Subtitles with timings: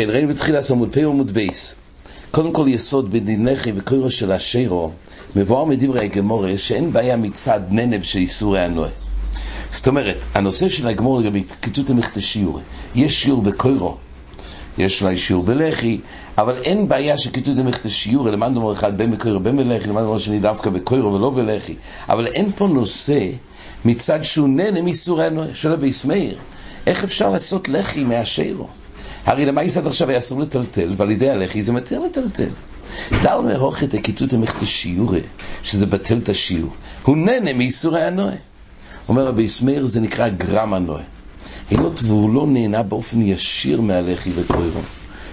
[0.00, 1.74] כן, ראינו בתחילת עמוד פ' עמוד בייס.
[2.30, 4.90] קודם כל יסוד בדין לחי וקוירו של השירו,
[5.36, 8.88] מבואר מדברי הגמורה שאין בעיה מצד ננב של איסורי הנועה.
[9.70, 12.60] זאת אומרת, הנושא של הגמור לגבי כיתות המכתה שיעור,
[12.94, 13.96] יש שיעור בקוירו,
[14.78, 16.00] יש אולי שיעור בלחי,
[16.38, 20.18] אבל אין בעיה שכיתות המכתה שיעור, למד דבר אחד בין בקוירו בין בלחי, למד דבר
[20.18, 21.74] שני דווקא בקוירו ולא בלחי,
[22.08, 23.28] אבל אין פה נושא
[23.84, 26.38] מצד שהוא נהנה מאיסורי הנועה, שואל אביס מאיר,
[26.86, 28.68] איך אפשר לעשות לחי מהשירו?
[29.26, 32.48] הרי למה עד עכשיו היה אסור לטלטל, ועל ידי הלחי זה מתיר לטלטל.
[33.22, 35.20] דל מהוך את הכיתות המכתה שיעורי,
[35.62, 36.70] שזה בטל את השיעור.
[37.02, 38.34] הוא נהנה מאיסורי הנועה.
[39.08, 41.02] אומר רבי ישמעאל, זה נקרא גרם הנועה.
[41.70, 44.80] היות והוא לא נהנה באופן ישיר מהלחי וקוירו,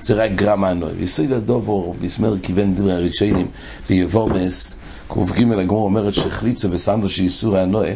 [0.01, 0.93] זה רק גרם הנועה.
[0.99, 3.47] יסוד הדובור, רבי כיוון דברי הראשונים
[3.89, 4.75] ביבומס,
[5.07, 7.91] ק"ג הגמור אומרת שחליצה וסנדו שאיסור הנועה,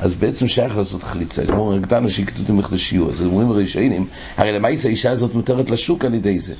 [0.00, 1.42] אז בעצם שייך לעשות חליצה.
[1.42, 6.40] הגמור הגדלנו שכתוב מחדשיו, אז אומרים הראשונים, הרי למעשה האישה הזאת מותרת לשוק על ידי
[6.40, 6.54] זה.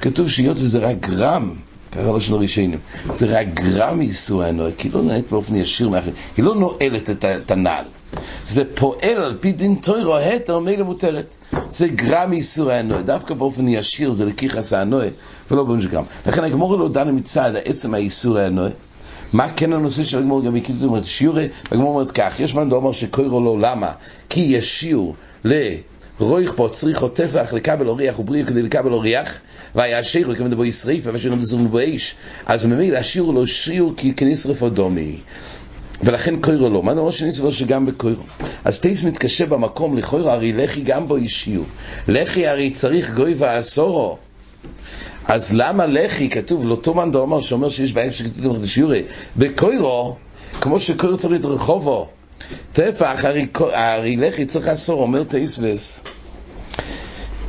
[0.00, 1.54] כתוב שהיות וזה רק גרם,
[1.92, 2.78] ככה לא של הראשונים,
[3.12, 7.10] זה רק גרם איסור הנועה, כי היא לא נהנית באופן ישיר מאחרים, היא לא נועלת
[7.24, 7.84] את הנעל.
[8.46, 11.36] זה פועל על פי דין תוירו התר מילא מותרת.
[11.70, 15.08] זה גרם איסור הנועה, דווקא באופן ישיר זה לקיחס הנועה,
[15.50, 16.04] ולא באופן שגרם.
[16.26, 18.70] לכן הגמור לא דנה מצד עצם האיסור הנועה,
[19.32, 22.92] מה כן הנושא של הגמור גם יקדו אומרת שיעורי, הגמור אומרת כך, יש מאן דאמר
[22.92, 23.92] שקוירו לו למה?
[24.28, 29.40] כי יש שיעור לרויך פה צריך או טפח לקבל אוריח ובריאו כדי לקבל אוריח
[29.74, 32.14] והיה שיעור כמובן דבו ישריפה ושאינם דזורים באש
[32.46, 35.20] אז ממילא השיעור לו שיעור כי כנשרף אדומי
[36.02, 36.82] ולכן קוירו לא.
[36.82, 38.22] מה דבר שני סבור שגם בקוירו?
[38.64, 41.62] אז טייס מתקשה במקום לכוירו, הרי לכי גם בו אישיו.
[42.08, 44.18] לכי הרי צריך גוי ועשורו.
[45.28, 49.02] אז למה לחי, כתוב, לאותו מאן דאמר שאומר שיש בעיה שכתוב לשיעורי,
[49.36, 50.16] בקוירו,
[50.60, 52.08] כמו שקוירו צריך להיות רחובו,
[52.72, 53.24] טפח,
[53.72, 56.02] הרי, לחי צריך לעשור, אומר טייסלס.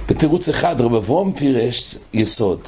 [0.09, 2.67] בתירוץ אחד, רב אברום פירש יסוד.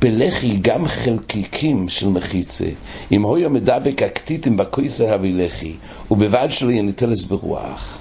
[0.00, 2.64] בלחי גם חלקיקים של מחיצה,
[3.12, 5.74] אם הויה מדבק הקטיטים בקויסה הביא לחי,
[6.10, 7.98] ובבד שלו יניטלס ברוח.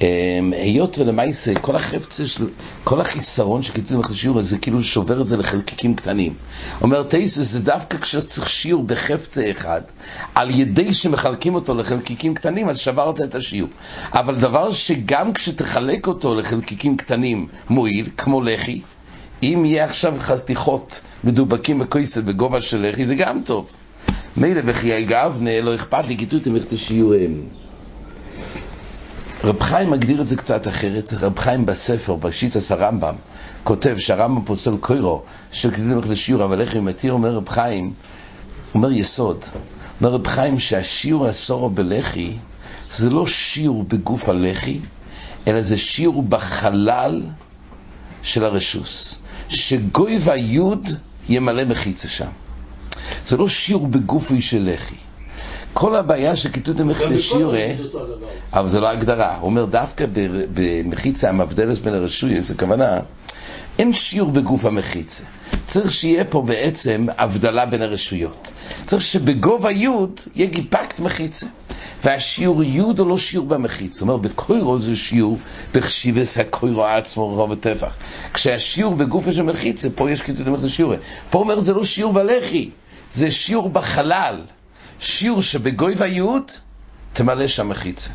[0.00, 2.48] אמ, היות ולמעשה כל החפצה של,
[2.84, 6.34] כל החיסרון שכתוב לך שיעור זה כאילו שובר את זה לחלקיקים קטנים.
[6.82, 9.82] אומר טייס זה דווקא כשצריך שיעור בחפצה אחד,
[10.34, 13.70] על ידי שמחלקים אותו לחלקיקים קטנים, אז שברת את השיעור.
[14.12, 18.80] אבל דבר שגם כשתחלק אותו לחלקיקים קטנים מועיל, כמו לחי,
[19.42, 23.70] אם יהיה עכשיו חתיכות מדובקים בכויסת בגובה של לחי, זה גם טוב.
[24.36, 26.16] מילא בחיי גבנה, לא אכפת לי,
[26.56, 27.63] את השיעורים.
[29.44, 33.14] רב חיים מגדיר את זה קצת אחרת, רב חיים בספר, בשיטס הרמב"ם,
[33.64, 35.22] כותב שהרמב"ם פוסל קוירו,
[35.52, 37.92] שכתבים לך לשיעור, אבל איך הוא מתיר, אומר רב חיים,
[38.74, 39.44] אומר יסוד,
[40.00, 42.36] אומר רב חיים שהשיעור הסורו בלחי,
[42.90, 44.80] זה לא שיעור בגוף הלחי,
[45.48, 47.22] אלא זה שיעור בחלל
[48.22, 49.18] של הרשוס,
[49.48, 50.88] שגוי ויוד
[51.28, 52.30] ימלא מחיצה שם.
[53.26, 54.96] זה לא שיעור בגופי של לחי.
[55.74, 57.76] כל הבעיה של כיתות המחטא שיעורי,
[58.52, 59.36] אבל זה לא הגדרה.
[59.36, 60.04] הוא אומר דווקא
[60.54, 63.00] במחיצה המבדלת בין הרשויות, זה כוונה,
[63.78, 65.24] אין שיעור בגוף המחיצה.
[65.66, 68.50] צריך שיהיה פה בעצם הבדלה בין הרשויות.
[68.84, 69.88] צריך שבגובה י'
[70.34, 71.46] יהיה גיפקט מחיצה.
[72.04, 74.04] והשיעור י' הוא לא שיעור במחיצה.
[74.04, 75.38] הוא אומר, בקוירו זה שיעור
[75.74, 77.96] בחשיבס הקוירו עצמו רוב הטפח.
[78.34, 80.96] כשהשיעור בגוף של מחיצה, פה יש כיתות המחטא שיעורי.
[81.30, 82.70] פה הוא אומר, זה לא שיעור בלחי,
[83.12, 84.40] זה שיעור בחלל.
[85.00, 86.50] שיעור שבגוי ויוד,
[87.12, 88.10] תמלא שם מחיצה.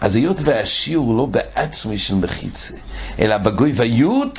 [0.00, 2.74] אז היות והשיעור לא בעצמי של מחיצה,
[3.18, 4.38] אלא בגוי ויוד,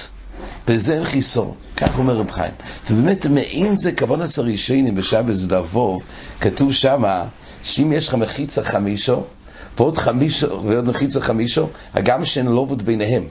[0.67, 1.55] בזה אין חיסור.
[1.77, 2.53] כך אומר רב חיים.
[2.91, 6.03] ובאמת, מעין זה כבון עשר ישנים בשבס דבוב,
[6.41, 7.25] כתוב שמה,
[7.63, 9.23] שאם יש לך מחיצה חמישו,
[9.77, 13.23] ועוד חמישו, ועוד מחיצה חמישו, הגם שאין לובוד ביניהם.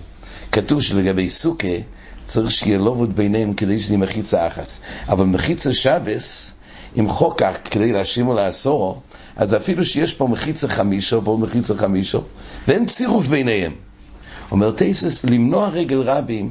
[0.53, 1.69] כתוב שלגבי סוכה,
[2.27, 4.81] צריך שיהיה לובוד ביניהם כדי שזה מחיצה אחס.
[5.09, 6.55] אבל מחיצה שבס,
[6.95, 9.01] עם חוקק כדי להשימו לעשורו,
[9.37, 12.23] אז אפילו שיש פה מחיצה חמישו ועוד מחיצה חמישו,
[12.69, 13.73] ואין צירוף ביניהם.
[14.51, 16.51] אומר טייסס, למנוע רגל רבים,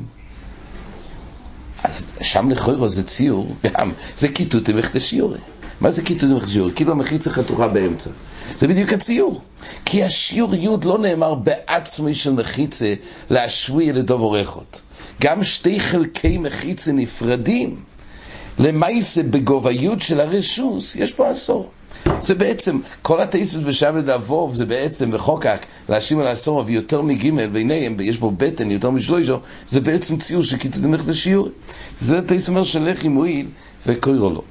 [1.84, 5.40] אז שם לכאורה זה ציור, גם, זה כיתות עם שיעורי.
[5.81, 6.73] מה זה כיתות עם שיעורי?
[6.75, 8.09] כאילו המחיצה חתוכה באמצע.
[8.57, 9.41] זה בדיוק הציור.
[9.85, 12.93] כי השיעור י' לא נאמר בעצמי של מחיצה
[13.29, 14.61] להשוויע לדובר אחד.
[15.22, 17.84] גם שתי חלקי מחיצה נפרדים.
[18.59, 21.70] למעשה בגובהיות של הרשוס, יש פה עשור.
[22.22, 27.97] זה בעצם, כל הטייסוס בשבת אבוב זה בעצם בחוקק, להשיב על העשור ויותר מגימל ביניהם,
[28.00, 31.50] יש בו בטן יותר משלוישו, זה בעצם ציור של כיתות המלכת השיעור.
[32.02, 33.47] זה הטייס אומר שלך עם מועיל
[33.88, 34.41] וקוירו לו.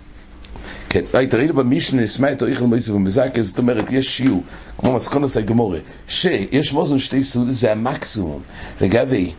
[0.89, 4.43] כן, ראית, ראינו במשנה, נתמעט האוכל מוסיף ומזכה, זאת אומרת, יש שיעור,
[4.79, 5.79] כמו מסקנת הגמרא,
[6.09, 8.41] שיש מזון שתי סעודות, זה המקסימום.
[8.81, 9.33] לגבי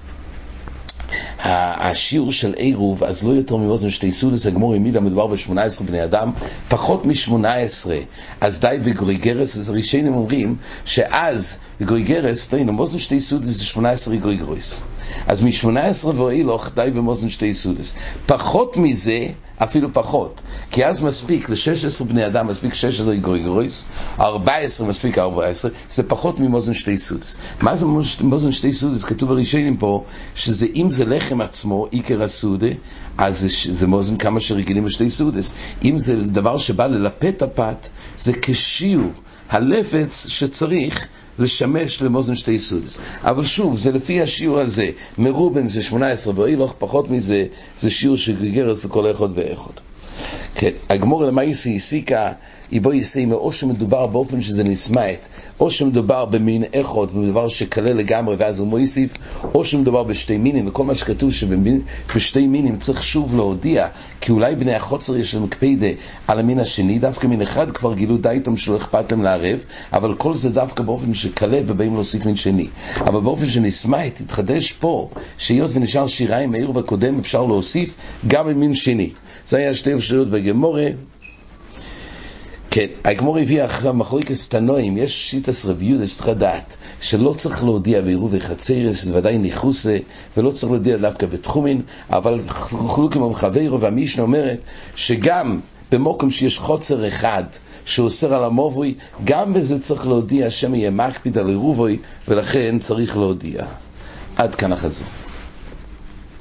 [1.44, 6.32] השיעור של עירוב, אז לא יותר ממזון שתי סעודות, הגמרא העמידה מדובר ב-18 בני אדם,
[6.70, 7.90] פחות מ-18,
[8.42, 10.56] אז די בגרוגרת, אז הראשונים אומרים
[10.86, 14.82] שאז בגרוגרת, תראינו, מזון שתי סעודות זה 18 גרוגרות.
[15.28, 17.94] אז מ-18 ואילוך די במזון שתי סעודות.
[18.26, 19.28] פחות מזה,
[19.58, 20.42] אפילו פחות.
[20.72, 23.86] כי אז מספיק ל-16 בני אדם, מספיק 16 גרוגרות,
[24.20, 27.38] 14 מספיק 14, זה פחות ממזון שתי סעודות.
[27.62, 27.86] מה זה
[28.24, 29.04] מזון שתי סעודות?
[29.04, 30.04] כתוב בראשונים פה,
[30.36, 32.68] שזה אם זה לחם עצמו, עיקר הסעודה,
[33.18, 35.54] אז זה, זה מזון כמה שרגילים בשתי סעודות.
[35.84, 39.12] אם זה דבר שבא ללפת את הפת, זה כשיעור
[39.50, 41.08] הלפת שצריך
[41.40, 42.98] לשמש למזון שתי סעודות.
[43.22, 47.46] אבל שוב, זה לפי השיעור הזה, מרובן זה 18 ואילוך, פחות מזה,
[47.78, 49.93] זה שיעור של גרס לכל אחד ואחד.
[50.90, 52.32] הגמור למעשה הסיקה,
[52.82, 55.28] בו יסיימה, או שמדובר באופן שזה נסמאת,
[55.60, 59.14] או שמדובר במין איכות, ומדובר שקלה לגמרי, ואז הוא מויסיף,
[59.56, 63.88] או שמדובר בשתי מינים, וכל מה שכתוב שבשתי מינים צריך שוב להודיע,
[64.22, 65.88] כי אולי בני החוצר יש להם קפידה
[66.28, 69.60] על המין השני, דווקא מין אחד כבר גילו דייטום שלא אכפת להם לערב,
[69.94, 72.68] אבל כל זה דווקא באופן שקלה ובאים להוסיף מין שני.
[73.00, 77.96] אבל באופן שנסמאת, תתחדש פה, שהיות ונשאר שיריים מהעיר הקודם, אפשר להוסיף
[78.28, 79.10] גם במין שני.
[79.48, 80.88] זה היה שתי אפשרויות בגמורה.
[82.70, 88.02] כן, הגמור הביא אחרי מחלוקת תנועים, יש שיטס רבי יהודה שצריך לדעת שלא צריך להודיע
[88.02, 89.98] בעירובי חצר, שזה ודאי ניחוסה,
[90.38, 92.40] ולא צריך להודיע דווקא בתחומין, אבל
[92.96, 94.60] חלוקים המחברו והמישנה אומרת
[94.96, 95.60] שגם
[95.92, 97.44] במוקם שיש חוצר אחד
[97.86, 103.66] שאוסר על המובוי, גם בזה צריך להודיע, השם יהיה מקפיד על עירובוי, ולכן צריך להודיע.
[104.38, 105.23] עד כאן החזור.